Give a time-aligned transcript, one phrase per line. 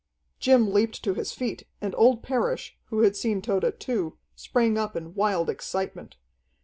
[0.39, 4.95] Jim leaped to his feet, and old Parrish, who had seen Tode too, sprang up
[4.95, 6.15] in wild excitement.